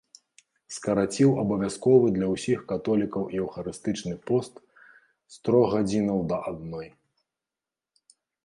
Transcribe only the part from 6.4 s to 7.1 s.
адной.